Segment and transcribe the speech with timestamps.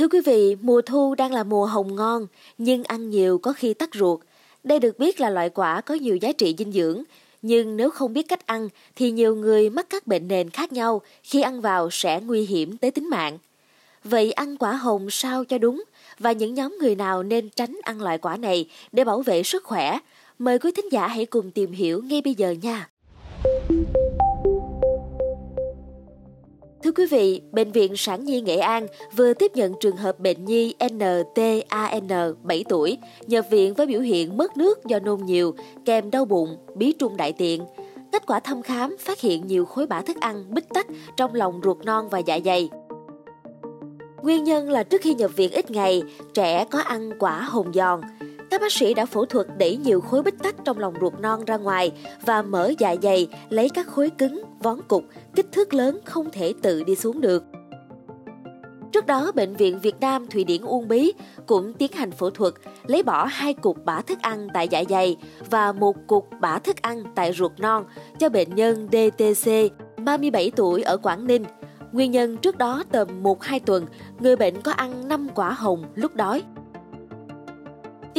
[0.00, 2.26] Thưa quý vị, mùa thu đang là mùa hồng ngon,
[2.58, 4.20] nhưng ăn nhiều có khi tắc ruột.
[4.64, 7.02] Đây được biết là loại quả có nhiều giá trị dinh dưỡng,
[7.42, 11.02] nhưng nếu không biết cách ăn thì nhiều người mắc các bệnh nền khác nhau
[11.22, 13.38] khi ăn vào sẽ nguy hiểm tới tính mạng.
[14.04, 15.84] Vậy ăn quả hồng sao cho đúng
[16.18, 19.64] và những nhóm người nào nên tránh ăn loại quả này để bảo vệ sức
[19.64, 19.98] khỏe?
[20.38, 22.88] Mời quý thính giả hãy cùng tìm hiểu ngay bây giờ nha.
[26.90, 28.86] Thưa quý vị, Bệnh viện Sản Nhi Nghệ An
[29.16, 34.36] vừa tiếp nhận trường hợp bệnh nhi NTAN 7 tuổi nhập viện với biểu hiện
[34.36, 37.64] mất nước do nôn nhiều, kèm đau bụng, bí trung đại tiện.
[38.12, 41.60] Kết quả thăm khám phát hiện nhiều khối bã thức ăn bít tách trong lòng
[41.64, 42.68] ruột non và dạ dày.
[44.22, 46.02] Nguyên nhân là trước khi nhập viện ít ngày,
[46.34, 48.00] trẻ có ăn quả hồng giòn.
[48.50, 51.44] Các bác sĩ đã phẫu thuật đẩy nhiều khối bít tách trong lòng ruột non
[51.44, 51.92] ra ngoài
[52.26, 55.04] và mở dạ dày lấy các khối cứng, vón cục,
[55.34, 57.44] kích thước lớn không thể tự đi xuống được.
[58.92, 61.12] Trước đó, Bệnh viện Việt Nam Thụy Điển Uông Bí
[61.46, 62.54] cũng tiến hành phẫu thuật
[62.86, 65.16] lấy bỏ hai cục bã thức ăn tại dạ dày
[65.50, 67.84] và một cục bã thức ăn tại ruột non
[68.18, 69.50] cho bệnh nhân DTC,
[70.04, 71.44] 37 tuổi ở Quảng Ninh.
[71.92, 73.86] Nguyên nhân trước đó tầm 1-2 tuần,
[74.20, 76.42] người bệnh có ăn 5 quả hồng lúc đói.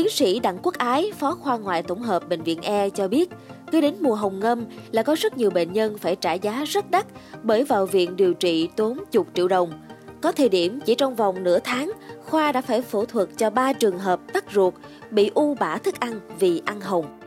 [0.01, 3.29] Tiến sĩ Đặng Quốc Ái, Phó khoa ngoại tổng hợp Bệnh viện E cho biết,
[3.71, 6.91] cứ đến mùa hồng ngâm là có rất nhiều bệnh nhân phải trả giá rất
[6.91, 7.05] đắt
[7.43, 9.71] bởi vào viện điều trị tốn chục triệu đồng.
[10.21, 11.91] Có thời điểm chỉ trong vòng nửa tháng,
[12.25, 14.73] khoa đã phải phẫu thuật cho 3 trường hợp tắc ruột
[15.11, 17.19] bị u bã thức ăn vì ăn hồng.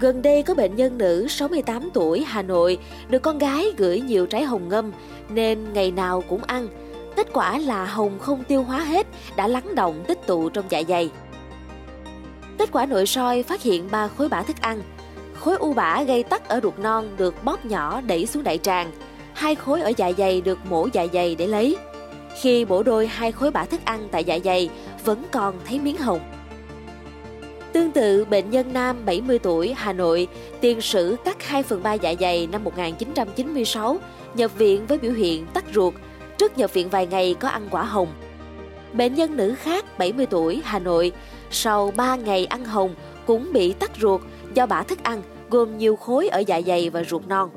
[0.00, 2.78] Gần đây có bệnh nhân nữ 68 tuổi Hà Nội
[3.08, 4.92] được con gái gửi nhiều trái hồng ngâm
[5.28, 6.68] nên ngày nào cũng ăn.
[7.16, 9.06] Kết quả là hồng không tiêu hóa hết
[9.36, 11.10] đã lắng động tích tụ trong dạ dày.
[12.60, 14.82] Kết quả nội soi phát hiện 3 khối bã thức ăn.
[15.34, 18.90] Khối u bã gây tắc ở ruột non được bóp nhỏ đẩy xuống đại tràng.
[19.32, 21.76] Hai khối ở dạ dày được mổ dạ dày để lấy.
[22.40, 24.70] Khi bổ đôi hai khối bã thức ăn tại dạ dày
[25.04, 26.20] vẫn còn thấy miếng hồng.
[27.72, 30.28] Tương tự, bệnh nhân nam 70 tuổi Hà Nội
[30.60, 33.98] tiền sử cắt 2 phần 3 dạ dày năm 1996,
[34.34, 35.94] nhập viện với biểu hiện tắc ruột,
[36.38, 38.08] trước nhập viện vài ngày có ăn quả hồng.
[38.92, 41.12] Bệnh nhân nữ khác 70 tuổi Hà Nội
[41.50, 42.94] sau 3 ngày ăn hồng
[43.26, 44.20] cũng bị tắc ruột
[44.54, 47.50] do bã thức ăn gồm nhiều khối ở dạ dày và ruột non.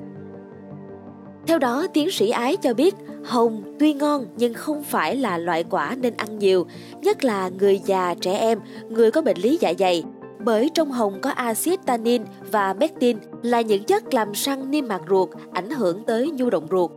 [1.47, 2.95] Theo đó, tiến sĩ Ái cho biết
[3.25, 6.65] hồng tuy ngon nhưng không phải là loại quả nên ăn nhiều,
[7.01, 8.59] nhất là người già, trẻ em,
[8.89, 10.03] người có bệnh lý dạ dày.
[10.39, 15.01] Bởi trong hồng có axit tannin và pectin là những chất làm săn niêm mạc
[15.09, 16.91] ruột, ảnh hưởng tới nhu động ruột.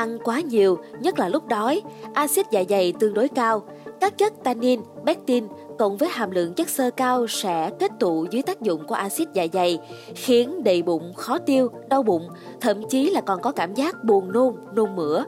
[0.00, 1.82] Ăn quá nhiều, nhất là lúc đói,
[2.14, 3.62] axit dạ dày tương đối cao,
[4.00, 5.46] các chất tannin, pectin
[5.78, 9.28] cộng với hàm lượng chất xơ cao sẽ kết tụ dưới tác dụng của axit
[9.32, 9.78] dạ dày,
[10.14, 12.28] khiến đầy bụng, khó tiêu, đau bụng,
[12.60, 15.24] thậm chí là còn có cảm giác buồn nôn, nôn mửa.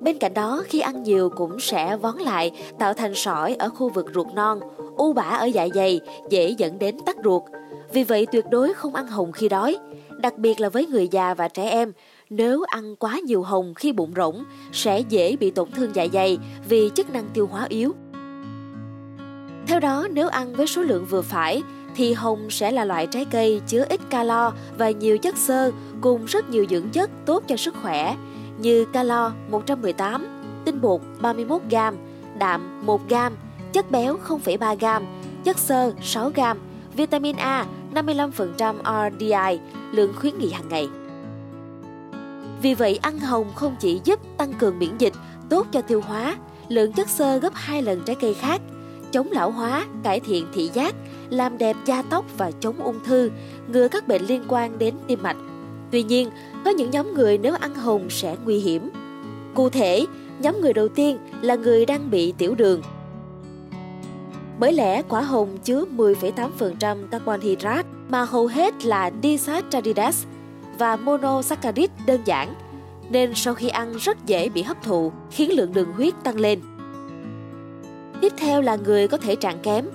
[0.00, 3.88] Bên cạnh đó, khi ăn nhiều cũng sẽ vón lại, tạo thành sỏi ở khu
[3.88, 4.60] vực ruột non,
[4.96, 7.42] u bã ở dạ dày, dễ dẫn đến tắc ruột.
[7.92, 9.76] Vì vậy tuyệt đối không ăn hùng khi đói,
[10.18, 11.92] đặc biệt là với người già và trẻ em,
[12.30, 16.38] nếu ăn quá nhiều hồng khi bụng rỗng sẽ dễ bị tổn thương dạ dày
[16.68, 17.94] vì chức năng tiêu hóa yếu.
[19.66, 21.62] Theo đó, nếu ăn với số lượng vừa phải
[21.96, 26.24] thì hồng sẽ là loại trái cây chứa ít calo và nhiều chất xơ cùng
[26.24, 28.16] rất nhiều dưỡng chất tốt cho sức khỏe
[28.58, 30.26] như calo 118,
[30.64, 31.76] tinh bột 31 g,
[32.38, 33.14] đạm 1 g,
[33.72, 35.04] chất béo 0,3 g,
[35.44, 36.40] chất xơ 6 g,
[36.96, 39.60] vitamin A 55% RDI,
[39.92, 40.88] lượng khuyến nghị hàng ngày.
[42.62, 45.12] Vì vậy, ăn hồng không chỉ giúp tăng cường miễn dịch,
[45.48, 46.36] tốt cho tiêu hóa,
[46.68, 48.60] lượng chất xơ gấp 2 lần trái cây khác,
[49.12, 50.94] chống lão hóa, cải thiện thị giác,
[51.30, 53.30] làm đẹp da tóc và chống ung thư,
[53.68, 55.36] ngừa các bệnh liên quan đến tim mạch.
[55.90, 56.30] Tuy nhiên,
[56.64, 58.90] có những nhóm người nếu ăn hồng sẽ nguy hiểm.
[59.54, 60.06] Cụ thể,
[60.38, 62.82] nhóm người đầu tiên là người đang bị tiểu đường.
[64.58, 70.24] Bởi lẽ quả hồng chứa 10,8% carbon hydrate mà hầu hết là disaccharides
[70.78, 72.54] và monosaccharide đơn giản,
[73.10, 76.60] nên sau khi ăn rất dễ bị hấp thụ, khiến lượng đường huyết tăng lên.
[78.20, 79.86] Tiếp theo là người có thể trạng kém.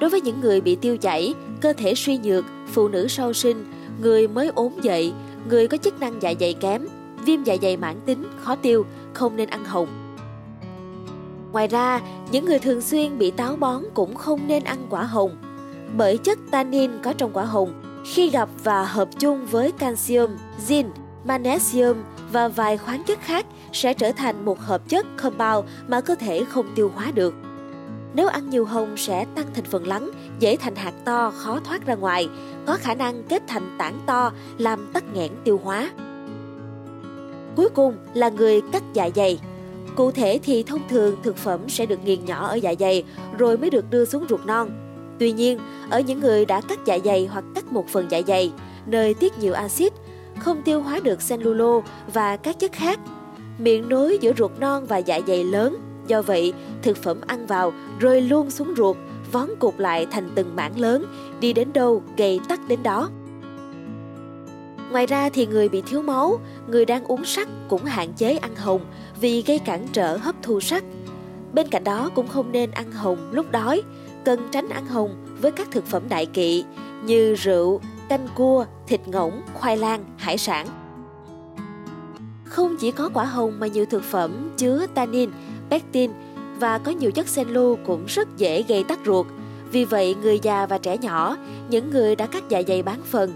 [0.00, 3.64] Đối với những người bị tiêu chảy, cơ thể suy nhược, phụ nữ sau sinh,
[4.02, 5.12] người mới ốm dậy,
[5.48, 6.86] người có chức năng dạ dày kém,
[7.24, 9.88] viêm dạ dày mãn tính, khó tiêu, không nên ăn hồng.
[11.52, 15.36] Ngoài ra, những người thường xuyên bị táo bón cũng không nên ăn quả hồng,
[15.96, 20.30] bởi chất tannin có trong quả hồng khi gặp và hợp chung với canxium,
[20.68, 20.90] zinc,
[21.24, 21.96] magnesium
[22.32, 26.44] và vài khoáng chất khác sẽ trở thành một hợp chất compound mà cơ thể
[26.44, 27.34] không tiêu hóa được.
[28.14, 31.86] Nếu ăn nhiều hồng sẽ tăng thành phần lắng, dễ thành hạt to, khó thoát
[31.86, 32.28] ra ngoài,
[32.66, 35.90] có khả năng kết thành tảng to, làm tắc nghẽn tiêu hóa.
[37.56, 39.40] Cuối cùng là người cắt dạ dày.
[39.96, 43.04] Cụ thể thì thông thường thực phẩm sẽ được nghiền nhỏ ở dạ dày
[43.38, 44.81] rồi mới được đưa xuống ruột non.
[45.22, 45.58] Tuy nhiên,
[45.90, 48.52] ở những người đã cắt dạ dày hoặc cắt một phần dạ dày,
[48.86, 49.92] nơi tiết nhiều axit,
[50.38, 51.80] không tiêu hóa được cellulo
[52.12, 53.00] và các chất khác,
[53.58, 55.76] miệng nối giữa ruột non và dạ dày lớn.
[56.06, 56.52] Do vậy,
[56.82, 58.96] thực phẩm ăn vào rơi luôn xuống ruột,
[59.32, 61.04] vón cục lại thành từng mảng lớn,
[61.40, 63.10] đi đến đâu gây tắc đến đó.
[64.92, 68.56] Ngoài ra thì người bị thiếu máu, người đang uống sắt cũng hạn chế ăn
[68.56, 68.80] hồng
[69.20, 70.84] vì gây cản trở hấp thu sắt.
[71.52, 73.82] Bên cạnh đó cũng không nên ăn hồng lúc đói,
[74.24, 76.64] cần tránh ăn hồng với các thực phẩm đại kỵ
[77.04, 80.66] như rượu, canh cua, thịt ngỗng, khoai lang, hải sản.
[82.44, 85.30] Không chỉ có quả hồng mà nhiều thực phẩm chứa tannin,
[85.70, 86.10] pectin
[86.58, 89.26] và có nhiều chất celu cũng rất dễ gây tắc ruột.
[89.70, 91.36] Vì vậy, người già và trẻ nhỏ,
[91.70, 93.32] những người đã cắt dạ dày bán phần,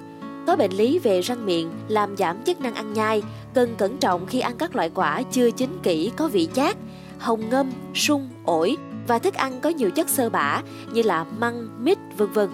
[0.47, 3.23] có bệnh lý về răng miệng làm giảm chức năng ăn nhai,
[3.55, 6.77] cần cẩn trọng khi ăn các loại quả chưa chín kỹ có vị chát,
[7.19, 10.63] hồng ngâm, sung, ổi và thức ăn có nhiều chất xơ bã
[10.93, 12.49] như là măng, mít, vân vân.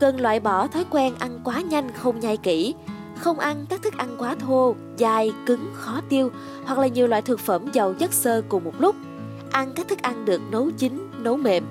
[0.00, 2.74] Cần loại bỏ thói quen ăn quá nhanh không nhai kỹ,
[3.16, 6.30] không ăn các thức ăn quá thô, dai, cứng, khó tiêu
[6.64, 8.96] hoặc là nhiều loại thực phẩm giàu chất xơ cùng một lúc.
[9.50, 11.64] Ăn các thức ăn được nấu chín, nấu mềm.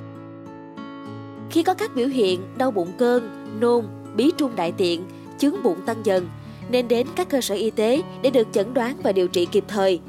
[1.50, 3.30] Khi có các biểu hiện đau bụng cơn,
[3.60, 3.86] nôn,
[4.16, 5.04] bí trung đại tiện,
[5.40, 6.28] chứng bụng tăng dần,
[6.70, 9.64] nên đến các cơ sở y tế để được chẩn đoán và điều trị kịp
[9.68, 10.00] thời.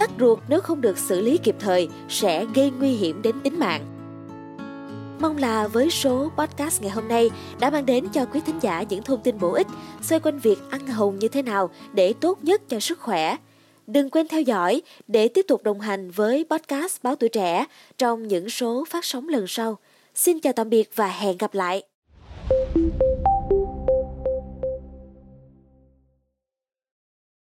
[0.00, 3.58] Tắc ruột nếu không được xử lý kịp thời sẽ gây nguy hiểm đến tính
[3.58, 3.84] mạng.
[5.20, 7.30] Mong là với số podcast ngày hôm nay
[7.60, 9.66] đã mang đến cho quý thính giả những thông tin bổ ích,
[10.02, 13.36] xoay quanh việc ăn hồng như thế nào để tốt nhất cho sức khỏe.
[13.86, 17.66] Đừng quên theo dõi để tiếp tục đồng hành với podcast Báo Tuổi Trẻ
[17.98, 19.78] trong những số phát sóng lần sau.
[20.14, 21.82] Xin chào tạm biệt và hẹn gặp lại.